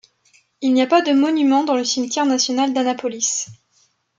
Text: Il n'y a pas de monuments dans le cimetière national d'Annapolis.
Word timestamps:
Il 0.61 0.73
n'y 0.73 0.81
a 0.81 0.87
pas 0.87 1.03
de 1.03 1.11
monuments 1.13 1.63
dans 1.63 1.75
le 1.75 1.83
cimetière 1.83 2.25
national 2.25 2.73
d'Annapolis. 2.73 3.45